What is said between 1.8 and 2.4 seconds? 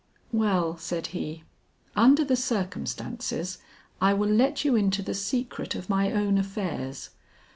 "under the